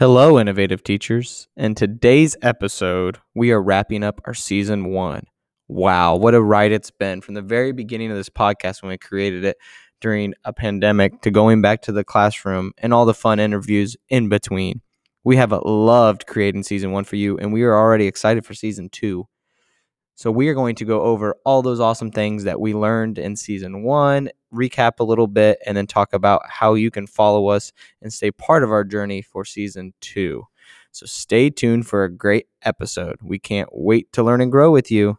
Hello, 0.00 0.38
innovative 0.38 0.82
teachers. 0.82 1.46
In 1.58 1.74
today's 1.74 2.34
episode, 2.40 3.18
we 3.34 3.50
are 3.50 3.62
wrapping 3.62 4.02
up 4.02 4.18
our 4.24 4.32
season 4.32 4.86
one. 4.86 5.24
Wow, 5.68 6.16
what 6.16 6.34
a 6.34 6.40
ride 6.40 6.72
it's 6.72 6.90
been 6.90 7.20
from 7.20 7.34
the 7.34 7.42
very 7.42 7.72
beginning 7.72 8.10
of 8.10 8.16
this 8.16 8.30
podcast 8.30 8.82
when 8.82 8.88
we 8.88 8.96
created 8.96 9.44
it 9.44 9.58
during 10.00 10.32
a 10.42 10.54
pandemic 10.54 11.20
to 11.20 11.30
going 11.30 11.60
back 11.60 11.82
to 11.82 11.92
the 11.92 12.02
classroom 12.02 12.72
and 12.78 12.94
all 12.94 13.04
the 13.04 13.12
fun 13.12 13.38
interviews 13.38 13.94
in 14.08 14.30
between. 14.30 14.80
We 15.22 15.36
have 15.36 15.52
loved 15.52 16.26
creating 16.26 16.62
season 16.62 16.92
one 16.92 17.04
for 17.04 17.16
you, 17.16 17.36
and 17.36 17.52
we 17.52 17.62
are 17.64 17.76
already 17.76 18.06
excited 18.06 18.46
for 18.46 18.54
season 18.54 18.88
two. 18.88 19.28
So, 20.20 20.30
we 20.30 20.48
are 20.48 20.54
going 20.54 20.74
to 20.74 20.84
go 20.84 21.00
over 21.00 21.34
all 21.46 21.62
those 21.62 21.80
awesome 21.80 22.10
things 22.10 22.44
that 22.44 22.60
we 22.60 22.74
learned 22.74 23.16
in 23.16 23.36
season 23.36 23.82
one, 23.82 24.28
recap 24.52 25.00
a 25.00 25.02
little 25.02 25.26
bit, 25.26 25.58
and 25.64 25.74
then 25.74 25.86
talk 25.86 26.12
about 26.12 26.42
how 26.46 26.74
you 26.74 26.90
can 26.90 27.06
follow 27.06 27.48
us 27.48 27.72
and 28.02 28.12
stay 28.12 28.30
part 28.30 28.62
of 28.62 28.70
our 28.70 28.84
journey 28.84 29.22
for 29.22 29.46
season 29.46 29.94
two. 30.02 30.46
So, 30.92 31.06
stay 31.06 31.48
tuned 31.48 31.86
for 31.86 32.04
a 32.04 32.10
great 32.10 32.48
episode. 32.60 33.16
We 33.22 33.38
can't 33.38 33.70
wait 33.72 34.12
to 34.12 34.22
learn 34.22 34.42
and 34.42 34.52
grow 34.52 34.70
with 34.70 34.90
you. 34.90 35.16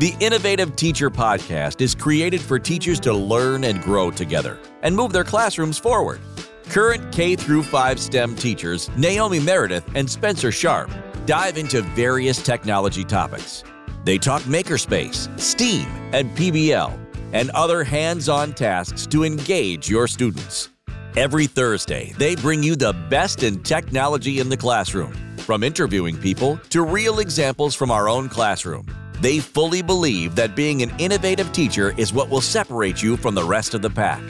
The 0.00 0.16
Innovative 0.18 0.74
Teacher 0.74 1.08
Podcast 1.08 1.80
is 1.80 1.94
created 1.94 2.40
for 2.40 2.58
teachers 2.58 2.98
to 2.98 3.12
learn 3.12 3.62
and 3.62 3.80
grow 3.80 4.10
together 4.10 4.58
and 4.82 4.96
move 4.96 5.12
their 5.12 5.22
classrooms 5.22 5.78
forward. 5.78 6.20
Current 6.68 7.12
K 7.12 7.36
through 7.36 7.62
5 7.62 8.00
STEM 8.00 8.36
teachers 8.36 8.90
Naomi 8.96 9.38
Meredith 9.38 9.84
and 9.94 10.10
Spencer 10.10 10.50
Sharp 10.50 10.90
dive 11.26 11.56
into 11.56 11.82
various 11.82 12.42
technology 12.42 13.04
topics. 13.04 13.64
They 14.04 14.18
talk 14.18 14.42
makerspace, 14.42 15.28
STEAM, 15.38 15.86
and 16.12 16.30
PBL, 16.36 16.98
and 17.32 17.50
other 17.50 17.84
hands-on 17.84 18.52
tasks 18.54 19.06
to 19.08 19.24
engage 19.24 19.88
your 19.88 20.06
students. 20.08 20.70
Every 21.16 21.46
Thursday, 21.46 22.12
they 22.18 22.34
bring 22.34 22.62
you 22.62 22.76
the 22.76 22.92
best 23.08 23.42
in 23.42 23.62
technology 23.62 24.40
in 24.40 24.48
the 24.48 24.56
classroom, 24.56 25.12
from 25.38 25.62
interviewing 25.62 26.16
people 26.16 26.58
to 26.70 26.82
real 26.82 27.20
examples 27.20 27.74
from 27.74 27.90
our 27.90 28.08
own 28.08 28.28
classroom. 28.28 28.86
They 29.20 29.38
fully 29.38 29.80
believe 29.80 30.34
that 30.34 30.56
being 30.56 30.82
an 30.82 30.92
innovative 30.98 31.52
teacher 31.52 31.94
is 31.96 32.12
what 32.12 32.28
will 32.28 32.40
separate 32.40 33.02
you 33.02 33.16
from 33.16 33.34
the 33.34 33.44
rest 33.44 33.74
of 33.74 33.82
the 33.82 33.90
pack 33.90 34.22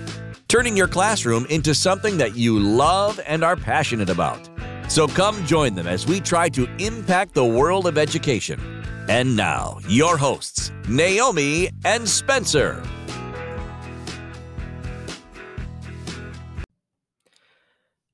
turning 0.54 0.76
your 0.76 0.86
classroom 0.86 1.44
into 1.46 1.74
something 1.74 2.16
that 2.16 2.36
you 2.36 2.60
love 2.60 3.18
and 3.26 3.42
are 3.42 3.56
passionate 3.56 4.08
about. 4.08 4.48
So 4.88 5.08
come 5.08 5.44
join 5.46 5.74
them 5.74 5.88
as 5.88 6.06
we 6.06 6.20
try 6.20 6.48
to 6.50 6.72
impact 6.76 7.34
the 7.34 7.44
world 7.44 7.88
of 7.88 7.98
education. 7.98 8.60
And 9.08 9.36
now, 9.36 9.80
your 9.88 10.16
hosts, 10.16 10.70
Naomi 10.88 11.70
and 11.84 12.08
Spencer. 12.08 12.80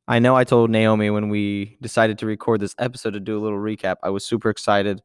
I 0.08 0.18
know 0.18 0.34
I 0.34 0.44
told 0.44 0.70
Naomi 0.70 1.10
when 1.10 1.28
we 1.28 1.76
decided 1.82 2.18
to 2.20 2.26
record 2.26 2.62
this 2.62 2.74
episode 2.78 3.10
to 3.10 3.20
do 3.20 3.38
a 3.38 3.42
little 3.42 3.58
recap. 3.58 3.96
I 4.02 4.08
was 4.08 4.24
super 4.24 4.48
excited 4.48 5.02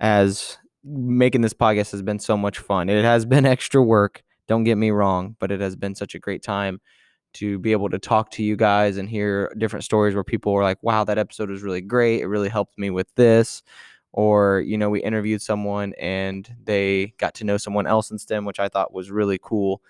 as 0.00 0.58
making 0.84 1.40
this 1.40 1.54
podcast 1.54 1.92
has 1.92 2.02
been 2.02 2.18
so 2.18 2.36
much 2.36 2.58
fun. 2.58 2.90
It 2.90 3.06
has 3.06 3.24
been 3.24 3.46
extra 3.46 3.82
work 3.82 4.22
don't 4.48 4.64
get 4.64 4.76
me 4.76 4.90
wrong, 4.90 5.36
but 5.38 5.50
it 5.50 5.60
has 5.60 5.76
been 5.76 5.94
such 5.94 6.14
a 6.14 6.18
great 6.18 6.42
time 6.42 6.80
to 7.34 7.58
be 7.58 7.72
able 7.72 7.90
to 7.90 7.98
talk 7.98 8.30
to 8.30 8.42
you 8.42 8.56
guys 8.56 8.96
and 8.96 9.08
hear 9.08 9.52
different 9.58 9.84
stories 9.84 10.14
where 10.14 10.24
people 10.24 10.52
were 10.52 10.62
like, 10.62 10.78
wow, 10.82 11.04
that 11.04 11.18
episode 11.18 11.50
was 11.50 11.62
really 11.62 11.80
great. 11.80 12.20
It 12.20 12.28
really 12.28 12.48
helped 12.48 12.78
me 12.78 12.90
with 12.90 13.12
this. 13.16 13.62
Or, 14.12 14.60
you 14.60 14.78
know, 14.78 14.88
we 14.88 15.02
interviewed 15.02 15.42
someone 15.42 15.92
and 15.98 16.48
they 16.62 17.14
got 17.18 17.34
to 17.34 17.44
know 17.44 17.56
someone 17.56 17.86
else 17.86 18.12
in 18.12 18.18
STEM, 18.18 18.44
which 18.44 18.60
I 18.60 18.68
thought 18.68 18.94
was 18.94 19.10
really 19.10 19.38
cool. 19.42 19.82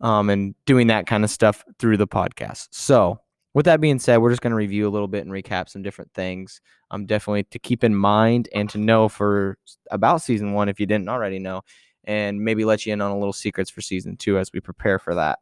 Um, 0.00 0.30
and 0.30 0.56
doing 0.66 0.88
that 0.88 1.06
kind 1.06 1.22
of 1.22 1.30
stuff 1.30 1.64
through 1.78 1.96
the 1.96 2.08
podcast. 2.08 2.68
So, 2.72 3.20
with 3.54 3.66
that 3.66 3.80
being 3.80 4.00
said, 4.00 4.16
we're 4.16 4.30
just 4.30 4.42
going 4.42 4.50
to 4.50 4.56
review 4.56 4.88
a 4.88 4.90
little 4.90 5.06
bit 5.06 5.24
and 5.24 5.30
recap 5.30 5.68
some 5.68 5.82
different 5.82 6.12
things. 6.14 6.60
Um, 6.90 7.06
definitely 7.06 7.44
to 7.44 7.58
keep 7.58 7.84
in 7.84 7.94
mind 7.94 8.48
and 8.52 8.68
to 8.70 8.78
know 8.78 9.08
for 9.08 9.58
about 9.90 10.22
season 10.22 10.54
one, 10.54 10.68
if 10.68 10.80
you 10.80 10.86
didn't 10.86 11.08
already 11.08 11.38
know, 11.38 11.62
and 12.04 12.40
maybe 12.40 12.64
let 12.64 12.84
you 12.86 12.92
in 12.92 13.00
on 13.00 13.10
a 13.10 13.18
little 13.18 13.32
secrets 13.32 13.70
for 13.70 13.80
season 13.80 14.16
two 14.16 14.38
as 14.38 14.52
we 14.52 14.60
prepare 14.60 14.98
for 14.98 15.14
that. 15.14 15.38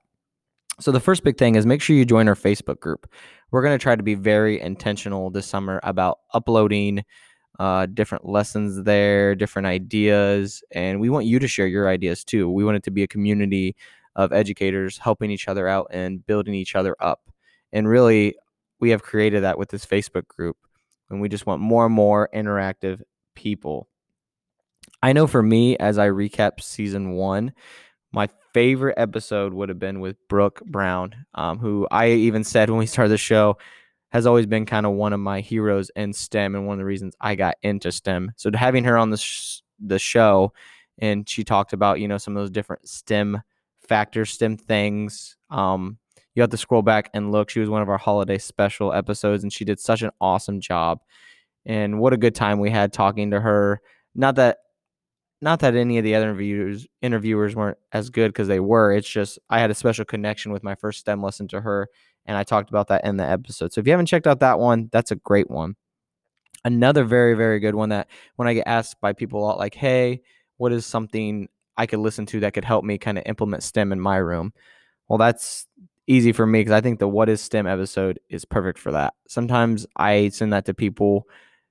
So, 0.81 0.93
the 0.93 1.01
first 1.01 1.25
big 1.25 1.37
thing 1.37 1.57
is 1.57 1.67
make 1.67 1.83
sure 1.83 1.95
you 1.95 2.05
join 2.05 2.27
our 2.29 2.35
Facebook 2.35 2.81
group. 2.81 3.11
We're 3.51 3.63
going 3.63 3.79
to 3.79 3.83
try 3.83 3.97
to 3.97 4.03
be 4.03 4.15
very 4.15 4.61
intentional 4.61 5.31
this 5.31 5.47
summer 5.47 5.81
about 5.83 6.21
uploading 6.33 7.05
uh, 7.59 7.85
different 7.85 8.27
lessons 8.27 8.83
there, 8.85 9.35
different 9.35 9.67
ideas, 9.67 10.65
and 10.71 10.99
we 10.99 11.11
want 11.11 11.27
you 11.27 11.39
to 11.39 11.47
share 11.47 11.67
your 11.67 11.89
ideas 11.89 12.25
too. 12.25 12.51
We 12.51 12.65
want 12.65 12.79
it 12.79 12.83
to 12.85 12.91
be 12.91 13.03
a 13.03 13.09
community 13.09 13.77
of 14.17 14.33
educators 14.33 14.97
helping 14.97 15.31
each 15.31 15.49
other 15.49 15.69
out 15.69 15.89
and 15.91 16.25
building 16.27 16.55
each 16.55 16.75
other 16.75 16.97
up. 17.01 17.31
And 17.73 17.87
really, 17.87 18.37
we 18.81 18.89
have 18.91 19.03
created 19.03 19.43
that 19.43 19.59
with 19.59 19.69
this 19.69 19.85
Facebook 19.85 20.27
group, 20.29 20.57
and 21.11 21.21
we 21.21 21.29
just 21.29 21.45
want 21.45 21.61
more 21.61 21.85
and 21.85 21.95
more 21.95 22.31
interactive 22.35 23.03
people. 23.35 23.90
I 25.03 25.13
know 25.13 25.27
for 25.27 25.43
me, 25.43 25.77
as 25.79 25.99
I 25.99 26.09
recap 26.09 26.61
season 26.61 27.13
one, 27.13 27.53
my 28.13 28.29
favorite 28.53 28.95
episode 28.99 29.55
would 29.55 29.69
have 29.69 29.79
been 29.79 30.01
with 30.01 30.17
Brooke 30.29 30.61
Brown, 30.67 31.15
um, 31.35 31.59
who 31.59 31.87
I 31.91 32.09
even 32.11 32.45
said 32.45 32.69
when 32.69 32.79
we 32.79 32.87
started 32.87 33.11
the 33.11 33.19
show 33.19 33.57
has 34.11 34.27
always 34.27 34.47
been 34.47 34.67
kind 34.67 34.87
of 34.87 34.93
one 34.93 35.13
of 35.13 35.21
my 35.21 35.41
heroes 35.41 35.91
in 35.95 36.13
STEM 36.13 36.55
and 36.55 36.67
one 36.67 36.75
of 36.75 36.79
the 36.79 36.85
reasons 36.85 37.15
I 37.21 37.37
got 37.37 37.57
into 37.63 37.93
STEM. 37.93 38.33
So 38.37 38.51
having 38.53 38.85
her 38.85 38.99
on 38.99 39.11
the 39.11 39.17
sh- 39.17 39.61
the 39.79 39.99
show, 39.99 40.53
and 40.99 41.29
she 41.29 41.45
talked 41.45 41.73
about 41.73 42.01
you 42.01 42.09
know 42.09 42.19
some 42.19 42.37
of 42.37 42.43
those 42.43 42.51
different 42.51 42.89
STEM 42.89 43.41
factors, 43.89 44.33
STEM 44.33 44.57
things. 44.57 45.37
Um, 45.49 45.99
you 46.35 46.43
have 46.43 46.51
to 46.51 46.57
scroll 46.57 46.83
back 46.83 47.11
and 47.15 47.33
look. 47.33 47.51
She 47.51 47.61
was 47.61 47.71
one 47.71 47.83
of 47.83 47.89
our 47.89 47.99
holiday 47.99 48.39
special 48.39 48.93
episodes, 48.93 49.43
and 49.43 49.53
she 49.53 49.65
did 49.65 49.81
such 49.81 50.03
an 50.03 50.11
awesome 50.21 50.61
job. 50.61 51.01
And 51.65 52.01
what 52.01 52.13
a 52.13 52.19
good 52.19 52.35
time 52.35 52.59
we 52.59 52.71
had 52.71 52.93
talking 52.93 53.31
to 53.31 53.41
her. 53.41 53.81
Not 54.15 54.37
that 54.37 54.59
not 55.43 55.61
that 55.61 55.75
any 55.75 55.99
of 55.99 56.05
the 56.05 56.15
other 56.15 56.27
interviewers 56.27 56.87
interviewers 57.03 57.57
weren't 57.57 57.79
as 57.93 58.11
good 58.11 58.29
because 58.29 58.49
they 58.49 58.61
were. 58.61 58.93
It's 58.93 59.09
just 59.09 59.39
I 59.51 59.61
had 59.61 59.71
a 59.71 59.75
special 59.75 60.05
connection 60.05 60.53
with 60.53 60.63
my 60.63 60.75
first 60.75 61.01
STEM 61.01 61.23
lesson 61.23 61.49
to 61.49 61.61
her, 61.63 61.89
and 62.27 62.37
I 62.37 62.45
talked 62.45 62.71
about 62.71 62.89
that 62.89 63.05
in 63.05 63.17
the 63.17 63.25
episode. 63.25 63.73
So 63.73 63.81
if 63.81 63.87
you 63.87 63.93
haven't 63.93 64.07
checked 64.07 64.27
out 64.27 64.41
that 64.41 64.59
one, 64.59 64.89
that's 64.93 65.11
a 65.13 65.17
great 65.17 65.51
one. 65.51 65.77
Another 66.65 67.05
very 67.05 67.35
very 67.35 67.61
good 67.61 67.75
one 67.75 67.89
that 67.91 68.09
when 68.37 68.49
I 68.49 68.55
get 68.55 68.67
asked 68.69 69.01
by 69.01 69.13
people 69.15 69.41
a 69.41 69.45
lot, 69.45 69.59
like, 69.59 69.75
"Hey, 69.75 70.23
what 70.59 70.73
is 70.73 70.87
something 70.87 71.49
I 71.79 71.87
could 71.87 72.01
listen 72.01 72.27
to 72.27 72.41
that 72.41 72.55
could 72.55 72.65
help 72.67 72.85
me 72.85 72.99
kind 72.99 73.19
of 73.19 73.25
implement 73.27 73.63
STEM 73.63 73.93
in 73.93 74.01
my 74.01 74.19
room?" 74.19 74.53
Well, 75.09 75.19
that's 75.19 75.67
easy 76.09 76.33
for 76.33 76.47
me 76.47 76.61
because 76.61 76.73
I 76.73 76.81
think 76.83 76.99
the 77.01 77.09
"What 77.09 77.29
is 77.31 77.41
STEM" 77.43 77.67
episode 77.67 78.21
is 78.31 78.45
perfect 78.45 78.79
for 78.79 78.93
that. 78.93 79.15
Sometimes 79.29 79.87
I 79.97 80.29
send 80.31 80.53
that 80.53 80.67
to 80.67 80.75
people 80.75 81.29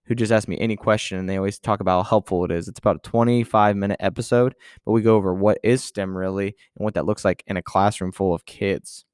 who 0.09 0.15
just 0.15 0.31
ask 0.31 0.47
me 0.47 0.57
any 0.59 0.75
question 0.75 1.19
and 1.19 1.29
they 1.29 1.37
always 1.37 1.59
talk 1.59 1.79
about 1.79 2.03
how 2.03 2.09
helpful 2.09 2.43
it 2.43 2.51
is. 2.51 2.67
It's 2.67 2.79
about 2.79 2.97
a 2.97 3.09
25 3.09 3.77
minute 3.77 3.97
episode, 4.01 4.55
but 4.83 4.91
we 4.91 5.03
go 5.03 5.15
over 5.15 5.33
what 5.33 5.59
is 5.63 5.83
STEM 5.83 6.17
really 6.17 6.47
and 6.75 6.83
what 6.83 6.95
that 6.95 7.05
looks 7.05 7.23
like 7.23 7.43
in 7.45 7.57
a 7.57 7.61
classroom 7.61 8.11
full 8.11 8.33
of 8.33 8.45
kids. 8.45 9.05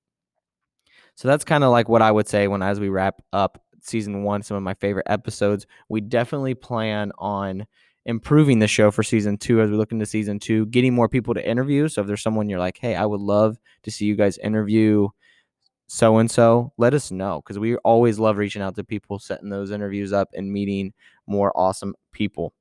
So 1.15 1.27
that's 1.27 1.43
kind 1.43 1.65
of 1.65 1.71
like 1.71 1.89
what 1.89 2.01
I 2.01 2.11
would 2.11 2.27
say 2.27 2.47
when 2.47 2.61
as 2.61 2.79
we 2.79 2.87
wrap 2.87 3.21
up 3.33 3.61
season 3.81 4.23
1, 4.23 4.43
some 4.43 4.57
of 4.57 4.63
my 4.63 4.73
favorite 4.75 5.05
episodes. 5.07 5.67
We 5.89 5.99
definitely 6.01 6.55
plan 6.55 7.11
on 7.17 7.65
improving 8.05 8.59
the 8.59 8.67
show 8.67 8.89
for 8.89 9.03
season 9.03 9.37
2 9.37 9.61
as 9.61 9.69
we 9.69 9.75
look 9.75 9.91
into 9.91 10.05
season 10.05 10.39
2, 10.39 10.67
getting 10.67 10.93
more 10.93 11.09
people 11.09 11.33
to 11.33 11.47
interview. 11.47 11.89
So 11.89 12.01
if 12.01 12.07
there's 12.07 12.21
someone 12.21 12.47
you're 12.49 12.59
like, 12.59 12.77
"Hey, 12.79 12.95
I 12.95 13.05
would 13.05 13.21
love 13.21 13.57
to 13.83 13.91
see 13.91 14.05
you 14.05 14.15
guys 14.15 14.37
interview 14.37 15.09
so 15.87 16.17
and 16.17 16.29
so, 16.29 16.73
let 16.77 16.93
us 16.93 17.11
know 17.11 17.41
because 17.41 17.59
we 17.59 17.75
always 17.77 18.19
love 18.19 18.37
reaching 18.37 18.61
out 18.61 18.75
to 18.75 18.83
people, 18.83 19.19
setting 19.19 19.49
those 19.49 19.71
interviews 19.71 20.13
up, 20.13 20.29
and 20.33 20.51
meeting 20.51 20.93
more 21.27 21.51
awesome 21.55 21.95
people. 22.11 22.53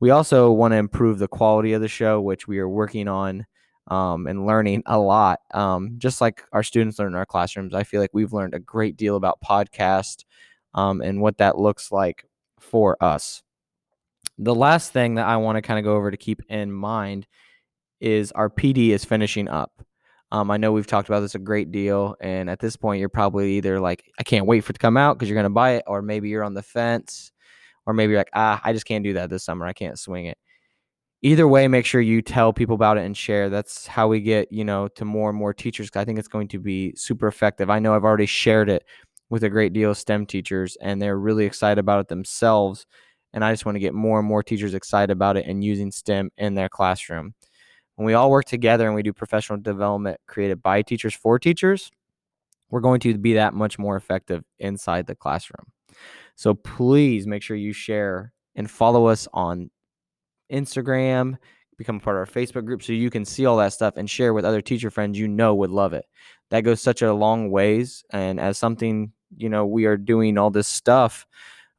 We 0.00 0.10
also 0.10 0.50
want 0.50 0.72
to 0.72 0.76
improve 0.76 1.18
the 1.18 1.28
quality 1.28 1.72
of 1.72 1.80
the 1.80 1.88
show, 1.88 2.20
which 2.20 2.48
we 2.48 2.58
are 2.58 2.68
working 2.68 3.08
on 3.08 3.46
um, 3.88 4.26
and 4.26 4.46
learning 4.46 4.82
a 4.86 4.98
lot. 4.98 5.40
Um, 5.52 5.94
just 5.98 6.20
like 6.20 6.44
our 6.52 6.62
students 6.62 6.98
learn 6.98 7.08
in 7.08 7.14
our 7.16 7.26
classrooms, 7.26 7.74
I 7.74 7.84
feel 7.84 8.00
like 8.00 8.10
we've 8.12 8.32
learned 8.32 8.54
a 8.54 8.58
great 8.58 8.96
deal 8.96 9.16
about 9.16 9.40
podcast 9.42 10.24
um, 10.74 11.00
and 11.00 11.20
what 11.20 11.38
that 11.38 11.58
looks 11.58 11.92
like 11.92 12.24
for 12.58 12.96
us. 13.02 13.42
The 14.38 14.54
last 14.54 14.92
thing 14.92 15.14
that 15.14 15.26
I 15.26 15.36
want 15.36 15.56
to 15.56 15.62
kind 15.62 15.78
of 15.78 15.84
go 15.84 15.94
over 15.94 16.10
to 16.10 16.16
keep 16.16 16.42
in 16.48 16.72
mind 16.72 17.26
is 18.00 18.32
our 18.32 18.50
PD 18.50 18.90
is 18.90 19.04
finishing 19.04 19.48
up. 19.48 19.72
Um, 20.34 20.50
I 20.50 20.56
know 20.56 20.72
we've 20.72 20.84
talked 20.84 21.08
about 21.08 21.20
this 21.20 21.36
a 21.36 21.38
great 21.38 21.70
deal, 21.70 22.16
and 22.20 22.50
at 22.50 22.58
this 22.58 22.74
point, 22.74 22.98
you're 22.98 23.08
probably 23.08 23.52
either 23.52 23.78
like, 23.78 24.10
I 24.18 24.24
can't 24.24 24.46
wait 24.46 24.64
for 24.64 24.70
it 24.70 24.72
to 24.72 24.80
come 24.80 24.96
out 24.96 25.16
because 25.16 25.28
you're 25.28 25.36
going 25.36 25.44
to 25.44 25.50
buy 25.50 25.74
it, 25.74 25.84
or 25.86 26.02
maybe 26.02 26.28
you're 26.28 26.42
on 26.42 26.54
the 26.54 26.62
fence, 26.62 27.30
or 27.86 27.94
maybe 27.94 28.10
you're 28.10 28.18
like, 28.18 28.32
ah, 28.34 28.60
I 28.64 28.72
just 28.72 28.84
can't 28.84 29.04
do 29.04 29.12
that 29.12 29.30
this 29.30 29.44
summer. 29.44 29.64
I 29.64 29.72
can't 29.72 29.96
swing 29.96 30.26
it. 30.26 30.36
Either 31.22 31.46
way, 31.46 31.68
make 31.68 31.86
sure 31.86 32.00
you 32.00 32.20
tell 32.20 32.52
people 32.52 32.74
about 32.74 32.98
it 32.98 33.04
and 33.04 33.16
share. 33.16 33.48
That's 33.48 33.86
how 33.86 34.08
we 34.08 34.20
get, 34.20 34.50
you 34.50 34.64
know, 34.64 34.88
to 34.96 35.04
more 35.04 35.30
and 35.30 35.38
more 35.38 35.54
teachers. 35.54 35.88
I 35.94 36.04
think 36.04 36.18
it's 36.18 36.26
going 36.26 36.48
to 36.48 36.58
be 36.58 36.96
super 36.96 37.28
effective. 37.28 37.70
I 37.70 37.78
know 37.78 37.94
I've 37.94 38.02
already 38.02 38.26
shared 38.26 38.68
it 38.68 38.84
with 39.30 39.44
a 39.44 39.48
great 39.48 39.72
deal 39.72 39.92
of 39.92 39.98
STEM 39.98 40.26
teachers, 40.26 40.76
and 40.80 41.00
they're 41.00 41.16
really 41.16 41.44
excited 41.44 41.78
about 41.78 42.00
it 42.00 42.08
themselves. 42.08 42.86
And 43.32 43.44
I 43.44 43.52
just 43.52 43.66
want 43.66 43.76
to 43.76 43.80
get 43.80 43.94
more 43.94 44.18
and 44.18 44.26
more 44.26 44.42
teachers 44.42 44.74
excited 44.74 45.12
about 45.12 45.36
it 45.36 45.46
and 45.46 45.62
using 45.62 45.92
STEM 45.92 46.32
in 46.38 46.54
their 46.54 46.68
classroom. 46.68 47.34
When 47.96 48.06
we 48.06 48.14
all 48.14 48.30
work 48.30 48.44
together 48.46 48.86
and 48.86 48.94
we 48.94 49.02
do 49.02 49.12
professional 49.12 49.58
development 49.58 50.20
created 50.26 50.62
by 50.62 50.82
teachers 50.82 51.14
for 51.14 51.38
teachers, 51.38 51.90
we're 52.70 52.80
going 52.80 53.00
to 53.00 53.16
be 53.18 53.34
that 53.34 53.54
much 53.54 53.78
more 53.78 53.96
effective 53.96 54.42
inside 54.58 55.06
the 55.06 55.14
classroom. 55.14 55.66
So 56.34 56.54
please 56.54 57.26
make 57.26 57.42
sure 57.42 57.56
you 57.56 57.72
share 57.72 58.32
and 58.56 58.70
follow 58.70 59.06
us 59.06 59.28
on 59.32 59.70
Instagram, 60.52 61.36
become 61.76 62.00
part 62.00 62.16
of 62.16 62.20
our 62.20 62.26
Facebook 62.26 62.64
group 62.64 62.82
so 62.82 62.92
you 62.92 63.10
can 63.10 63.24
see 63.24 63.46
all 63.46 63.56
that 63.58 63.72
stuff 63.72 63.96
and 63.96 64.08
share 64.08 64.34
with 64.34 64.44
other 64.44 64.60
teacher 64.60 64.90
friends 64.90 65.18
you 65.18 65.28
know 65.28 65.54
would 65.54 65.70
love 65.70 65.92
it. 65.92 66.04
That 66.50 66.62
goes 66.62 66.80
such 66.80 67.02
a 67.02 67.12
long 67.12 67.50
ways. 67.50 68.04
And 68.10 68.38
as 68.38 68.58
something, 68.58 69.12
you 69.36 69.48
know, 69.48 69.66
we 69.66 69.86
are 69.86 69.96
doing 69.96 70.38
all 70.38 70.50
this 70.50 70.68
stuff, 70.68 71.26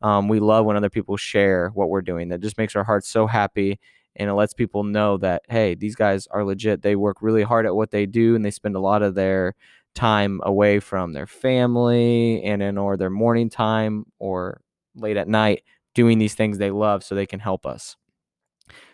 um, 0.01 0.27
we 0.27 0.39
love 0.39 0.65
when 0.65 0.77
other 0.77 0.89
people 0.89 1.17
share 1.17 1.69
what 1.69 1.89
we're 1.89 2.01
doing. 2.01 2.29
That 2.29 2.41
just 2.41 2.57
makes 2.57 2.75
our 2.75 2.83
hearts 2.83 3.09
so 3.09 3.27
happy. 3.27 3.79
And 4.15 4.29
it 4.29 4.33
lets 4.33 4.53
people 4.53 4.83
know 4.83 5.17
that, 5.17 5.43
hey, 5.49 5.75
these 5.75 5.95
guys 5.95 6.27
are 6.27 6.43
legit. 6.43 6.81
They 6.81 6.95
work 6.95 7.17
really 7.21 7.43
hard 7.43 7.65
at 7.65 7.75
what 7.75 7.91
they 7.91 8.05
do 8.05 8.35
and 8.35 8.45
they 8.45 8.51
spend 8.51 8.75
a 8.75 8.79
lot 8.79 9.01
of 9.01 9.15
their 9.15 9.55
time 9.93 10.41
away 10.43 10.79
from 10.79 11.13
their 11.13 11.27
family 11.27 12.43
and 12.43 12.61
in 12.61 12.77
or 12.77 12.97
their 12.97 13.09
morning 13.09 13.49
time 13.49 14.05
or 14.19 14.61
late 14.95 15.17
at 15.17 15.27
night 15.27 15.63
doing 15.93 16.17
these 16.17 16.35
things 16.35 16.57
they 16.57 16.71
love 16.71 17.03
so 17.03 17.15
they 17.15 17.25
can 17.25 17.39
help 17.39 17.65
us. 17.65 17.95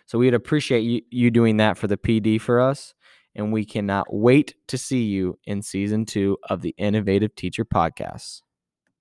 So 0.06 0.18
we'd 0.18 0.34
appreciate 0.34 0.80
you, 0.80 1.02
you 1.10 1.30
doing 1.30 1.56
that 1.58 1.76
for 1.76 1.86
the 1.86 1.96
PD 1.96 2.40
for 2.40 2.60
us. 2.60 2.94
And 3.34 3.52
we 3.52 3.64
cannot 3.64 4.12
wait 4.12 4.54
to 4.68 4.76
see 4.76 5.04
you 5.04 5.38
in 5.44 5.62
season 5.62 6.04
two 6.04 6.36
of 6.50 6.60
the 6.60 6.74
Innovative 6.76 7.34
Teacher 7.34 7.64
Podcast. 7.64 8.42